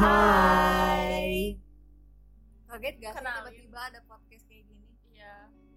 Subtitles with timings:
[0.00, 1.52] Hai.
[2.64, 4.88] Kaget gak sih tiba-tiba ada podcast kayak gini?
[5.12, 5.34] Iya,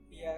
[0.07, 0.33] Iya,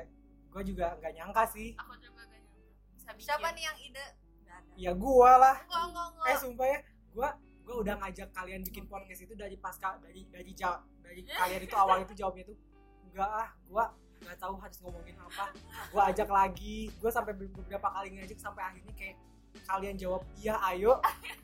[0.49, 1.77] gue juga nggak nyangka sih.
[1.77, 3.25] aku juga gak nyangka bisa bikin.
[3.29, 4.05] Siapa nih yang ide?
[4.41, 4.73] Gak ada.
[4.73, 5.55] Ya gua lah.
[5.61, 6.25] Enggak, enggak, enggak.
[6.25, 6.79] Eh sumpah ya,
[7.13, 7.29] gua
[7.61, 11.61] gua udah ngajak kalian bikin podcast itu dari pas ka- dari dari jawab dari kalian
[11.61, 12.57] itu awal itu jawabnya tuh
[13.05, 13.85] enggak ah, gua
[14.17, 15.53] nggak tahu harus ngomongin apa.
[15.93, 19.13] Gua ajak lagi, gua sampai be- beberapa kali ngajak sampai akhirnya kayak
[19.61, 20.99] kalian jawab iya ayo.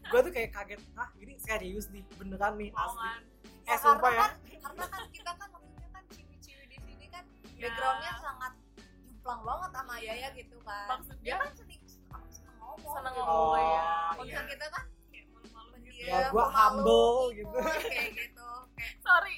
[0.08, 3.00] Gua tuh kayak kaget, ah ini serius nih, beneran nih asli.
[3.00, 3.22] Omongan.
[3.64, 4.20] Eh sumpah ya.
[4.20, 7.70] karena kan, karena kan kita kan maksudnya kan ciwi-ciwi di sini kan Ya.
[7.70, 8.54] backgroundnya sangat
[9.02, 10.86] jumplang banget sama Yaya gitu kan.
[10.90, 12.92] Maksudnya dia kan sering aku seneng ngomong.
[12.92, 13.24] seneng gitu.
[13.24, 13.62] ngomong ya.
[13.62, 14.26] Oh, Kalau iya.
[14.26, 15.74] misalnya kita kan Kayak malu-malu gitu.
[15.94, 17.58] pendiam, Ya, gua pemalu, humble imut, gitu.
[17.88, 18.50] kayak gitu.
[18.74, 19.38] Kayak Sorry.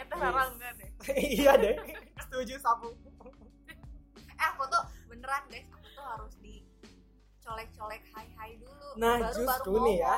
[0.00, 0.24] Kayak teh Yes.
[0.24, 0.88] Rara enggak deh.
[1.36, 1.76] iya deh.
[2.18, 2.88] Setuju sapu.
[4.32, 6.64] eh aku tuh beneran guys aku tuh harus di
[7.38, 10.16] colek-colek hai hai dulu Nah, baru justru baru nih ya.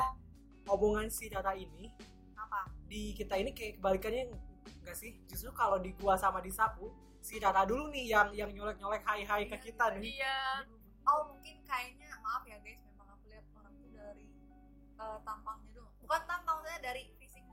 [0.65, 1.91] Omongan si Tata ini
[2.33, 4.31] apa di kita ini kayak kebalikannya
[4.79, 6.87] enggak sih justru kalau di gua sama di sapu
[7.19, 10.63] si Tata dulu nih yang yang nyolek nyolek hai hai ke kita nih Iya.
[11.03, 14.23] oh mungkin kayaknya maaf ya guys memang aku lihat orang tuh dari
[14.93, 17.03] eh, tampangnya dulu bukan tampang saya dari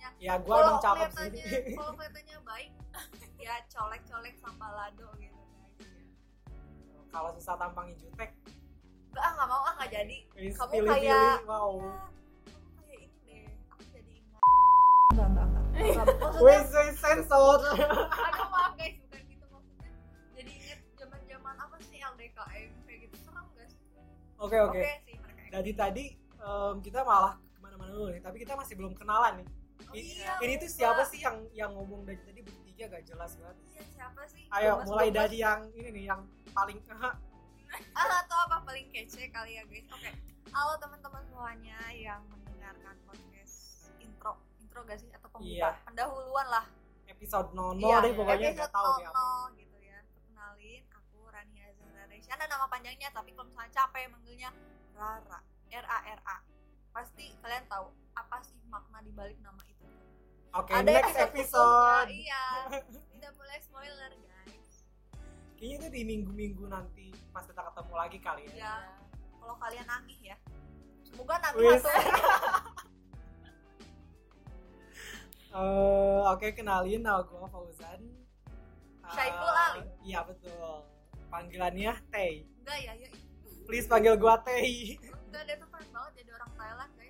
[0.02, 1.74] fisiknya ya gua kalau emang cakep kelihatannya sih.
[1.76, 2.70] kalau kelihatannya baik
[3.44, 5.88] ya colek-colek sama lado gitu guys
[7.10, 8.30] kalau susah tampangnya jutek.
[9.10, 10.18] Enggak, ah, nggak mau ah nggak jadi.
[10.30, 11.72] Eh, Kamu pilih-pilih, kayak- wow.
[11.74, 11.90] Ya,
[12.46, 14.42] kamu kayak ini deh aku jadi ingat.
[15.10, 17.58] Enggak enggak enggak Enggak, maksudnya wes wes sensor.
[17.66, 19.90] Aduh maaf guys bukan gitu maksudnya.
[20.32, 23.82] Jadi inget zaman zaman apa sih LDKM kayak gitu serem gak sih?
[24.38, 24.80] Oke oke.
[25.02, 26.04] Sih mereka dari tadi
[26.38, 29.48] em, kita malah ke mana-mana dulu nih tapi kita masih belum kenalan nih
[29.94, 32.84] iya, ini tuh siapa sih yang yang ngomong dari tadi bertiga?
[32.91, 33.56] Gak jelas banget.
[33.74, 34.44] Iya siapa sih?
[34.55, 36.22] Ayo mulai dari yang ini nih yang
[36.55, 37.14] paling ah
[38.27, 38.56] atau apa?
[38.66, 39.86] Paling kece kali ya guys.
[39.91, 40.10] Oke.
[40.50, 44.34] Halo teman-teman semuanya yang mendengarkan podcast intro.
[44.59, 45.10] Intro gak sih?
[45.14, 45.47] Atau pembuka?
[45.47, 45.70] Iya.
[45.87, 46.66] pendahuluan lah.
[47.10, 49.98] Episode nono Iya, deh pokoknya episode tahu nono gitu ya.
[50.31, 54.50] Kenalin aku Rania Zahra Resyana nama panjangnya tapi kalau misalnya capek manggilnya
[54.94, 55.38] Rara.
[55.70, 56.37] R A R A.
[56.91, 59.79] Pasti kalian tahu apa sih makna dibalik nama itu
[60.53, 62.09] oke ada next episode.
[62.11, 62.44] iya.
[62.84, 64.72] Tidak boleh spoiler guys.
[65.55, 68.55] Kayaknya itu di minggu-minggu nanti pas kita ketemu lagi kali ya.
[68.56, 68.75] Ya
[69.37, 70.37] kalau kalian nagih ya.
[71.03, 71.83] Semoga nagih Wis.
[71.83, 71.91] satu
[75.50, 77.99] Eh, oke kenalin nama gue Fauzan.
[77.99, 79.82] Eh, Syaiful Ali.
[80.06, 80.87] iya betul.
[81.27, 82.47] Panggilannya Tei.
[82.62, 83.09] Enggak ya ya
[83.67, 84.94] please panggil gue Tei.
[85.27, 87.09] Enggak dia tuh keren banget jadi orang Thailand guys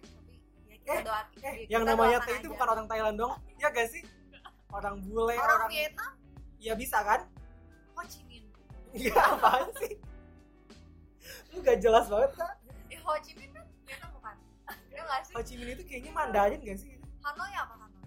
[0.92, 2.52] ya Eh, eh yang namanya Tei itu aja.
[2.52, 3.32] bukan orang Thailand dong.
[3.54, 4.02] Iya gak sih?
[4.68, 6.12] Orang bule orang, orang Vietnam?
[6.56, 7.20] Iya bisa kan?
[7.90, 8.46] Ho Chi Minh.
[8.92, 9.94] Iya apaan sih?
[11.48, 12.54] Lu gak jelas banget kan
[12.88, 14.34] eh Ho Chi Minh kan Vietnam bukan?
[14.90, 15.32] Ya nggak sih?
[15.32, 16.98] Ho Chi Minh itu kayaknya Mandarin gak sih?
[17.20, 18.02] Hanoi apa Hanoi?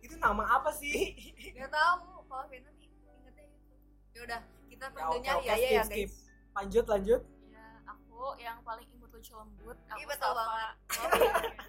[0.00, 1.14] Itu nama apa sih?
[1.54, 1.96] Gak tahu.
[2.24, 3.74] Kalau Vietnam ingetnya itu.
[4.12, 6.14] Ya udah, kita Ya, oke, ya ya ya skip, guys.
[6.54, 7.20] lanjut lanjut.
[7.44, 9.76] Iya, aku yang paling imut lucu lembut.
[9.86, 10.74] Aku Iya, betul banget.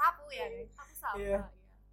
[0.00, 0.08] Iya.
[0.08, 0.70] Sapu ya guys.
[0.74, 1.28] Aku Safa, Iya.
[1.28, 1.40] iya.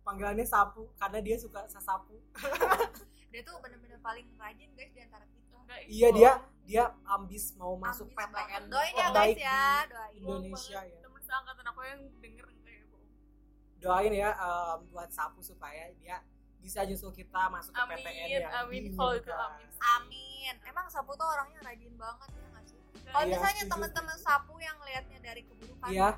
[0.01, 2.15] panggilannya Sapu karena dia suka sasapu
[3.27, 5.55] Dia tuh bener-bener paling rajin guys di antara kita.
[5.59, 6.31] Enggak, iya dia
[6.63, 8.39] dia ambis mau masuk Ambis banget.
[8.39, 10.15] PTN Doain ya guys ya, doain.
[10.17, 12.79] Indonesia ya Temen seangkatan aku yang denger ya,
[13.77, 16.23] doain ya em, buat Sapu supaya dia
[16.57, 18.81] bisa nyusul kita masuk ke Amin, PTN ya amin.
[18.89, 19.37] Kalau itu diinginkan.
[19.37, 19.67] amin.
[19.93, 20.53] Amin.
[20.65, 22.79] Emang Sapu tuh orangnya rajin banget ya nggak sih?
[23.05, 26.09] Kalau Iya, misalnya teman-teman Sapu yang liatnya dari keburukan, Iya.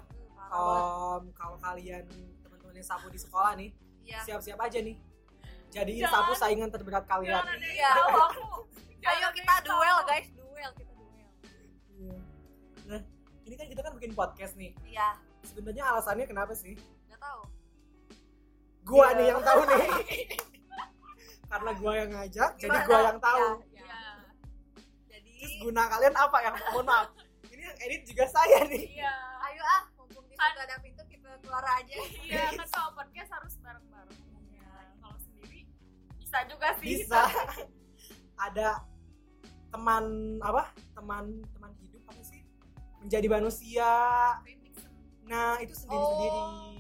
[0.50, 2.06] Em, kalau kalian
[2.40, 3.70] teman-temannya Sapu di sekolah nih
[4.02, 4.20] Iya.
[4.24, 4.98] siap-siap aja nih
[5.70, 6.14] jadiin Jangan.
[6.20, 7.92] Sapu saingan terberat kalian Jangan ada yang Iya.
[7.94, 8.46] tahu aku.
[9.00, 11.18] Jangan Ayo kita yang duel guys, duel kita duel.
[11.92, 12.18] Iya.
[12.86, 13.02] nah
[13.44, 15.08] ini kan kita kan bikin podcast nih Iya,
[15.44, 16.74] sebenarnya alasannya kenapa sih
[17.06, 17.42] nggak tahu.
[18.82, 19.16] gua Iya.
[19.16, 19.86] nih yang tahu nih
[21.52, 22.88] karena gua yang ngajak jadi Gimana?
[22.88, 23.80] gua yang tahu Iya.
[23.80, 24.02] Iya.
[25.08, 27.08] Jadi terus guna kalian apa yang mohon maaf
[27.54, 29.14] ini yang edit juga saya nih Iya.
[30.40, 34.20] Kan- ada pintu kita keluar aja Iya, kan kalau podcast harus bareng-bareng.
[34.50, 34.72] Iya.
[34.98, 35.60] Kalau sendiri
[36.16, 36.88] bisa juga sih.
[36.98, 37.22] bisa
[38.48, 38.70] ada
[39.70, 40.04] teman
[40.40, 42.42] apa teman teman hidup apa sih
[43.00, 43.92] menjadi manusia
[45.22, 46.74] nah itu sendiri sendiri Oh.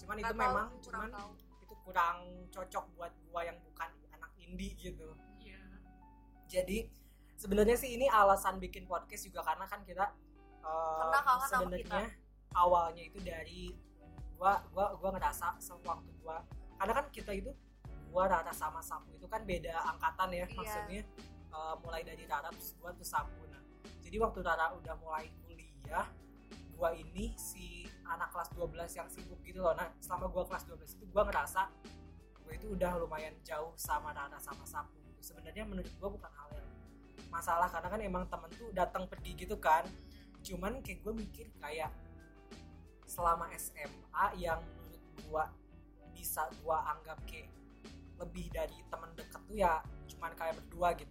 [0.00, 1.30] cuman Nggak itu tahu, memang kurang cuman tahu.
[1.60, 2.16] itu kurang
[2.50, 5.62] cocok buat gua yang bukan anak indie gitu Iya.
[6.48, 6.90] jadi
[7.36, 10.10] sebenarnya sih ini alasan bikin podcast juga karena kan kita
[10.60, 12.10] eh, sama sebenarnya
[12.54, 13.74] awalnya itu dari
[14.34, 16.42] gua gua gua ngerasa sewaktu gua
[16.80, 17.50] karena kan kita itu
[18.10, 20.56] gua rata sama Sapu itu kan beda angkatan ya Iya.
[20.56, 21.00] maksudnya
[21.54, 23.62] uh, mulai dari Rara terus gue tuh Sapu nah
[24.02, 26.06] jadi waktu Rara udah mulai kuliah
[26.74, 30.96] gue ini si anak kelas 12 yang sibuk gitu loh nah selama gue kelas 12
[30.96, 31.62] itu gue ngerasa
[32.42, 35.20] gue itu udah lumayan jauh sama Rara sama Sapu gitu.
[35.34, 36.68] sebenarnya menurut gue bukan hal yang
[37.30, 39.86] masalah karena kan emang temen tuh datang pergi gitu kan
[40.40, 41.92] cuman kayak gue mikir kayak
[43.10, 45.44] selama SMA yang menurut gue
[46.14, 47.50] bisa gue anggap kayak
[48.22, 51.10] lebih dari temen deket tuh ya cuman kayak berdua gitu.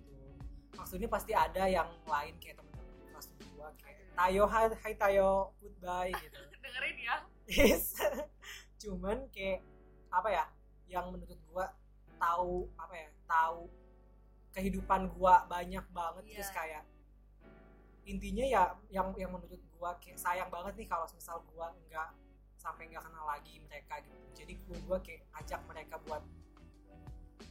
[0.79, 5.29] Maksudnya pasti ada yang lain kayak temen-temen kelas gue kayak Tayo hai, hai Tayo
[5.59, 6.39] goodbye gitu.
[6.63, 7.15] Dengerin ya.
[7.51, 7.99] Yes.
[8.81, 9.59] Cuman kayak
[10.07, 10.45] apa ya
[10.87, 11.65] yang menurut gue
[12.15, 13.67] tahu apa ya tahu
[14.55, 16.35] kehidupan gue banyak banget Iya.
[16.41, 16.83] terus kayak
[18.05, 22.09] intinya ya yang yang menurut gue kayak sayang banget nih kalau misal gue nggak
[22.55, 24.17] sampai nggak kenal lagi mereka gitu.
[24.35, 26.23] Jadi gue gue kayak ajak mereka buat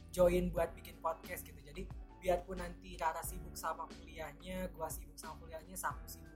[0.09, 1.57] join buat bikin podcast gitu.
[1.59, 1.85] Jadi
[2.19, 6.27] biarpun nanti Rara sibuk sama kuliahnya gue sibuk sama kuliahnya sama sibuk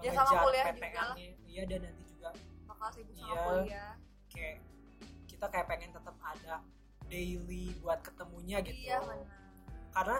[0.00, 0.80] Ya, sama mengejar kuliah juga lah.
[0.80, 2.28] PPL-nya iya dan nanti juga
[2.64, 3.42] bakal sibuk sama Iya.
[3.44, 3.92] kuliah.
[4.32, 4.56] Kayak
[5.28, 6.54] kita kayak pengen tetap ada
[7.06, 8.74] daily buat ketemunya gitu.
[8.80, 9.28] Iya benar.
[9.92, 10.18] Karena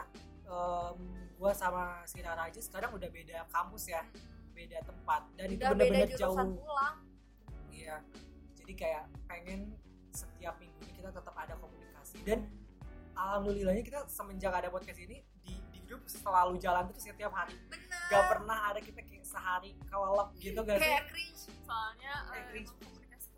[1.37, 4.03] gue sama si Rara aja sekarang udah beda kampus ya.
[4.03, 4.39] Mm-mm.
[4.51, 5.23] beda tempat.
[5.35, 6.59] Dan itu udah bener-bener jurusan jauh.
[6.59, 6.97] pulang.
[7.71, 7.97] Iya.
[8.55, 9.73] Jadi kayak pengen
[10.11, 12.21] setiap minggunya kita tetap ada komunikasi.
[12.21, 12.45] Dan
[13.15, 17.57] alhamdulillahnya kita semenjak ada podcast ini di di grup selalu jalan terus setiap hari.
[17.67, 18.01] Bener.
[18.09, 20.85] Gak pernah ada kita kayak sehari kelelep gitu gak sih?
[20.85, 22.69] Kayak cringe soalnya Eh, eh, cringe.
[22.69, 23.31] emang komunikasi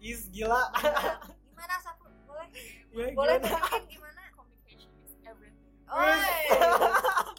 [0.00, 0.62] is gila.
[1.46, 2.48] Gimana sapu boleh?
[2.90, 3.78] Ya, boleh gimana?
[3.86, 4.20] gimana
[5.90, 6.18] Oi.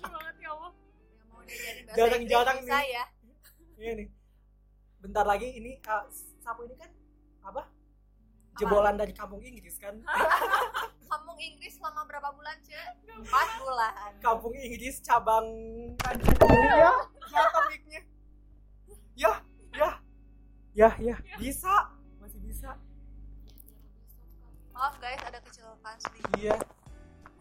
[0.04, 0.72] Banget ya Allah
[1.16, 2.84] yang mau diajarin bahasa Jarang-jarang nih.
[2.92, 3.04] ya
[3.80, 4.08] Iya nih.
[5.02, 6.04] Bentar lagi ini uh,
[6.40, 6.92] sapu ini kan
[7.42, 7.64] apa?
[8.60, 9.96] Jebolan dari kampung Inggris kan.
[11.12, 12.88] kampung Inggris selama berapa bulan cek
[13.20, 15.48] empat bulan Kampung Inggris cabang
[16.68, 16.92] ya.
[17.28, 18.02] Jatuh mic-nya.
[19.16, 19.34] Ya,
[19.76, 19.90] ya.
[20.72, 21.92] Ya, ya, bisa.
[22.20, 22.76] Masih bisa.
[24.72, 26.56] maaf guys ada kecelakaan sedikit Iya.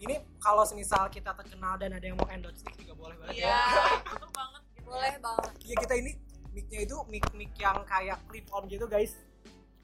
[0.01, 3.53] Ini kalau semisal kita terkenal dan ada yang mau endorse mic juga boleh banget Iya.
[3.53, 3.65] ya.
[4.07, 6.11] butuh banget gitu boleh banget Iya kita ini
[6.51, 9.13] mic-nya itu mic-mic yang kayak clip on gitu guys.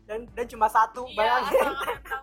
[0.02, 1.68] Dan dan cuma satu, iya bayangin.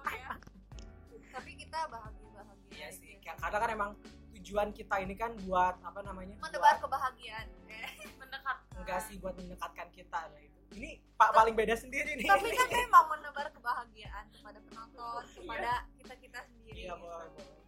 [0.10, 0.32] ya
[1.36, 3.92] tapi kita bahagia bahagia Iya sih, kayak- karena kan emang
[4.34, 6.36] tujuan kita ini kan buat apa namanya?
[6.40, 7.90] menebar buat- kebahagiaan eh.
[8.16, 10.60] mendekat enggak sih buat mendekatkan kita lah itu.
[10.74, 12.26] Ini Pak paling beda sendiri nih.
[12.26, 17.63] tapi kan memang menebar kebahagiaan kepada penonton kepada kita kita sendiri Iya boleh boleh.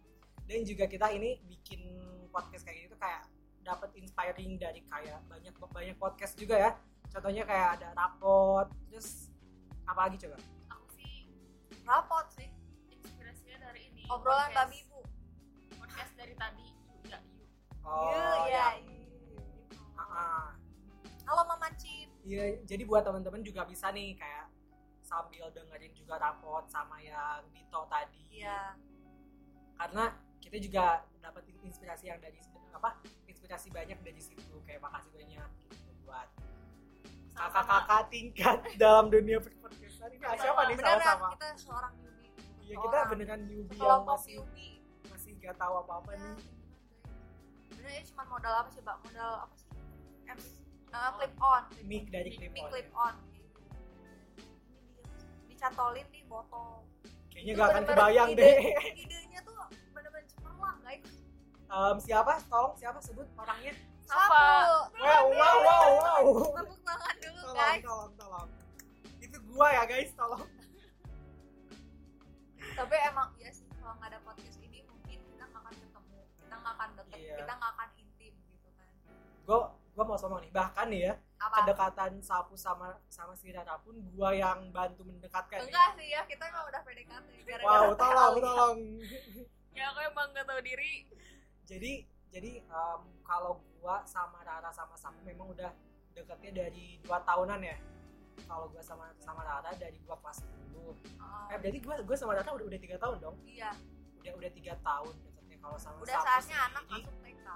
[0.46, 1.80] Dan juga kita ini bikin
[2.28, 3.22] podcast kayak gitu kayak
[3.60, 6.70] dapat inspiring dari kayak banyak banyak podcast juga ya.
[7.08, 9.30] Contohnya kayak ada rapot, terus
[9.82, 10.34] apa lagi coba?
[10.68, 11.30] aku sih
[11.82, 12.50] rapot sih
[12.92, 14.98] inspirasinya dari ini obrolan podcast- babi bu
[15.76, 17.46] podcast dari tadi yuk ya yuk
[17.86, 18.66] Oh, iya ya.
[18.82, 18.98] iya.
[19.94, 20.46] Ah, ah.
[21.24, 24.50] halo mama Cip Iya, jadi buat teman-teman juga bisa nih kayak
[25.00, 28.18] sambil dengerin juga rapot sama yang Dito tadi.
[28.28, 28.74] iya
[29.78, 30.10] Karena
[30.46, 30.84] kita juga
[31.20, 32.38] dapat inspirasi yang dari
[32.70, 32.94] apa?
[33.26, 34.54] Inspirasi banyak dari situ.
[34.62, 36.28] Kayak makasih banyak gitu buat
[37.34, 41.28] kakak-kakak tingkat dalam dunia podcastan ini siapa nih beneran sama-sama?
[41.34, 42.32] kita seorang newbie
[42.62, 46.34] Iya, kita beneran newbie yang masih newbie masih gak tahu apa-apa Ya, nih.
[47.68, 49.68] bener ya cuma modal apa sih mbak modal apa sih
[50.26, 50.38] M
[50.90, 52.96] uh, clip on Mic dari clip on, clip ya.
[52.96, 53.14] on.
[53.20, 53.60] Ini dia,
[55.46, 56.88] dicantolin di botol
[57.28, 58.58] Kayaknya Itu gak akan kebayang ide- deh.
[58.96, 59.40] idenya
[60.86, 61.02] guys
[61.66, 62.38] Em, siapa?
[62.46, 63.74] Tolong siapa sebut orangnya?
[64.00, 64.38] Sapu.
[64.94, 66.24] Wow, wow, wow, wow.
[66.54, 68.48] tepuk tangan dulu tolong guys tolong tolong
[69.18, 70.46] itu gua ya guys tolong
[72.70, 76.54] tapi emang iya sih kalau nggak ada podcast ini mungkin kita nggak akan ketemu kita
[76.54, 77.34] nggak akan deket Iya.
[77.42, 78.88] kita nggak akan intim gitu kan
[79.42, 79.58] gua
[79.90, 83.98] gua mau ngomong nih bahkan nih ya apa kedekatan sapu sama sama si Rara pun
[84.14, 88.44] gua yang bantu mendekatkan enggak sih ya kita emang udah PDKT gara-gara wow tolong Alia.
[88.46, 88.78] tolong
[89.76, 91.04] ya aku emang gak tahu diri.
[91.68, 91.92] Jadi
[92.32, 95.70] jadi em, kalau gua sama Rara sama Sapu memang udah
[96.16, 97.76] deketnya dari dua tahunan ya?
[98.48, 100.94] Kalau gua sama sama Rara dari gua kelas 10 Oh,
[101.50, 103.36] eh berarti gua gua sama Rara udah udah tiga tahun dong?
[103.44, 103.70] Iya.
[104.24, 107.48] Udah udah tiga tahun deketnya kalau sama udah Sapu saatnya anak sendiri, masuk TK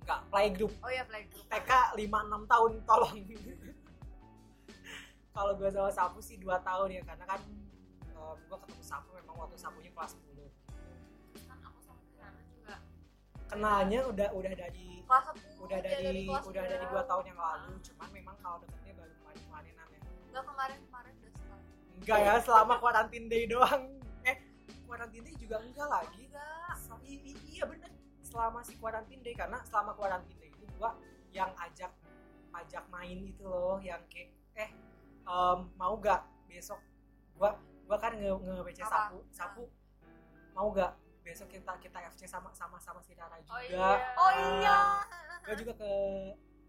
[0.00, 0.72] enggak playgroup.
[0.82, 1.46] Oh iya playgroup.
[1.46, 3.14] TK 5-6 tahun tolong.
[5.36, 7.38] Kalau gue sama Sapu sih 2 tahun ya karena kan
[8.50, 10.29] gue ketemu Sapu memang waktu Sapunya kelas 10
[13.50, 16.92] kenalnya udah udah dari kelas 10 udah dari kelas udah dari 10.
[16.94, 17.02] dua.
[17.02, 19.98] tahun yang lalu cuman memang kalau deketnya baru kemarin kemarinan ya
[20.30, 21.62] enggak kemarin kemarin udah setahun
[21.98, 23.82] enggak ya selama quarantine day doang.
[24.22, 24.36] Eh
[24.86, 26.22] quarantine day juga enggak lagi.
[26.30, 27.90] Enggak So- i- i- iya bener.
[28.22, 30.94] Selama si quarantine day karena selama quarantine day itu gua
[31.34, 31.90] yang ajak
[32.54, 34.70] ajak main itu loh yang kayak eh
[35.26, 36.78] em, mau gak besok?
[37.34, 39.64] Gua gua kan nge nge sapu sapu.
[40.54, 40.94] Mau gak
[41.30, 43.54] besok kita kita FC sama sama sama si Rara juga.
[43.54, 43.88] Oh iya.
[44.18, 44.34] oh Ah.
[44.34, 44.78] iya.
[45.46, 45.92] gue juga ke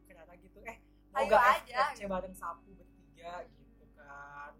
[0.05, 0.61] ke Rara gitu.
[0.69, 0.77] Eh
[1.09, 4.53] mau Ayo gak aja, FC bareng sapu bertiga gitu kan.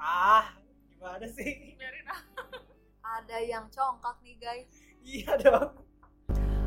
[0.00, 0.56] Ah
[0.88, 1.76] gimana sih?
[1.76, 2.20] Biarin ah
[3.20, 4.72] ada yang congkak nih guys.
[5.04, 5.84] Iya dong.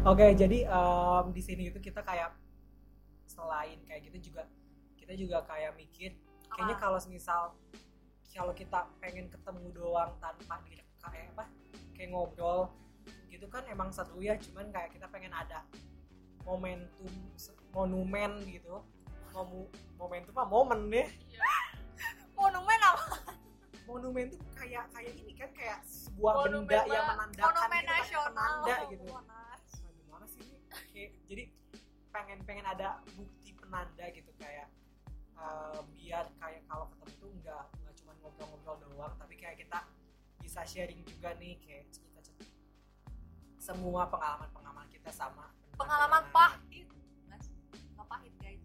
[0.06, 2.38] Oke, jadi em, di sini itu kita kayak
[3.26, 4.46] selain kayak gitu juga
[4.96, 6.16] kita juga kayak mikir
[6.54, 7.54] kayaknya kalau misal
[8.32, 11.44] kalau kita pengen ketemu doang tanpa di kayak apa
[12.08, 12.72] kayak ngobrol
[13.28, 15.68] gitu kan emang seru ya cuman kayak kita pengen ada
[16.48, 17.12] momentum
[17.76, 18.80] monumen gitu.
[19.36, 19.68] Momu,
[20.00, 20.48] momentum apa?
[20.48, 21.52] Momen deh iya.
[22.40, 23.36] Monumen apa?
[23.84, 28.54] Monumen tuh kayak kayak ini kan kayak sebuah Monumen benda yang menandakan monumen gitu, nasional.
[28.64, 29.04] penanda gitu.
[29.12, 29.62] Monas.
[29.84, 30.58] Nah, gimana sih ini?
[30.96, 31.44] Kayak- jadi
[32.10, 34.68] pengen pengen ada bukti penanda gitu kayak
[35.38, 39.86] eh, biar kayak kalau ketemu tuh nggak nggak cuma ngobrol-ngobrol doang tapi kayak kita
[40.48, 42.56] bisa sharing juga nih kayak cerita cerita
[43.60, 45.52] semua pengalaman pengalaman kita sama.
[45.76, 46.88] Pengalaman pahit.
[47.28, 48.64] Mas, nggak pahit guys.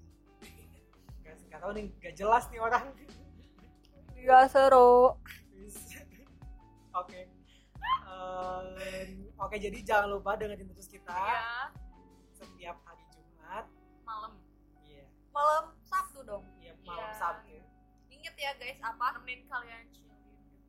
[1.27, 2.87] Nggak nggak tahu nih nggak jelas nih orang.
[4.23, 5.19] Gak seru.
[6.95, 7.27] Oke.
[8.07, 11.11] Em, oke jadi jangan lupa dengerin terus kita.
[11.11, 11.75] Iya.
[12.39, 13.67] Setiap hari Jumat.
[14.07, 14.39] Malam.
[14.87, 15.11] Iya.
[15.35, 16.47] Malam Sabtu dong.
[16.63, 17.19] Iya malam Iya.
[17.19, 17.59] Sabtu.
[18.07, 20.23] Inget ya guys apa nemenin kalian chillin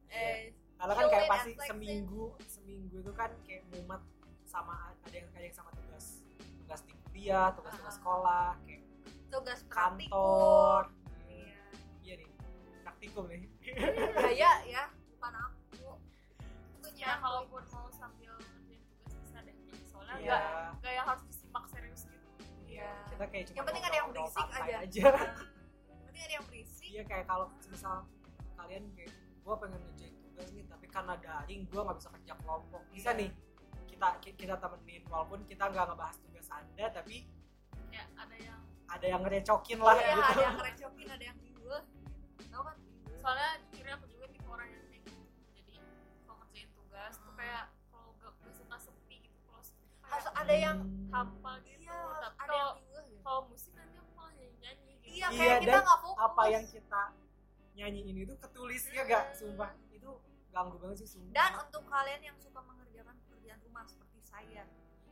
[0.10, 4.03] eh Karena kan kayak pasti seminggu seminggu itu kan kayak mumet
[4.43, 6.19] sama ada yang ada yang sama tugas
[6.59, 7.95] tugas di kuliah, tugas tugas Ah.
[7.95, 8.83] sekolah, kayak
[9.29, 10.81] tugas kantor.
[11.25, 11.55] iya
[12.03, 12.29] Iya nih,
[12.83, 13.47] praktikum nih.
[14.13, 15.87] Gaya ya bukan aku
[16.75, 19.55] itu ya kalaupun mau sambil ngerjain tugas bisa deh
[19.87, 20.43] soalnya Iya, nggak
[20.77, 22.27] nggak yang harus disimak serius gitu
[22.67, 22.91] Iya.
[23.07, 24.75] kita kayak cuma Yang penting ada yang berisik aja.
[24.77, 25.05] aja.
[26.03, 26.85] Nanti ada yang berisik.
[26.85, 27.95] Iya kayak kalau misal
[28.53, 30.02] kalian kayak gue pengen tapi
[30.93, 33.19] karena daring gue nggak bisa kerja kelompok bisa Iya.
[33.19, 33.29] nih
[33.89, 37.25] kita kita temenin walaupun kita nggak ngebahas tugas anda tapi
[37.89, 41.83] ya ada yang ada yang ngerecokin lah Iya, gitu ada yang ngerecokin, ada yang riweh.
[42.45, 42.77] Tahu kan?
[43.17, 45.21] soalnya jujurnya aku juga tipe orang yang kayak gitu
[45.51, 45.73] jadi
[46.21, 50.53] kalau ngerjain tugas tuh kayak kalau gak, gak suka sepi gitu kalau sepi Harus ada
[50.53, 50.77] yang
[51.09, 53.01] hampa gitu iya, tapi ada yang kalau gitu.
[53.19, 56.19] kalau musik nanti aku malah nyanyi nyanyi gitu Iya, Iya, kayak kita dan nggak fokus.
[56.21, 57.01] apa yang kita
[57.73, 59.71] nyanyiin itu ketulis ya gak sumpah
[60.53, 64.63] ganggu banget sih sumpah Dan untuk kalian yang suka mengerjakan pekerjaan rumah seperti saya,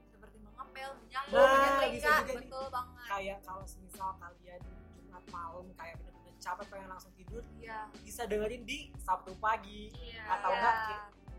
[0.07, 2.37] seperti mengepel, menyapu, Nah, menyetrika, juga nih.
[2.39, 3.05] betul banget.
[3.09, 4.61] kayak kalau misal kalian
[4.95, 7.79] Jumat malam kayak bener-bener capek pengen langsung tidur Iya.
[7.99, 10.57] bisa dengerin di Sabtu pagi iya Atau Iya.
[10.57, 10.75] enggak,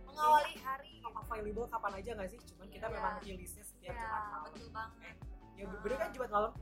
[0.05, 0.91] mengawali hari.
[1.25, 2.95] available kapan aja gak sih cuman kita Iya.
[2.95, 5.15] memang rilisnya setiap Iya, Jumat malam betul banget.
[5.53, 6.53] ya bener kan Jumat malam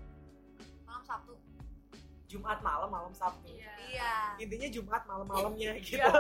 [0.85, 1.35] Malam Sabtu.
[2.26, 4.12] Jumat malam malam Sabtu iya Iya.
[4.38, 6.12] intinya Jumat malam-malamnya gitu Iya.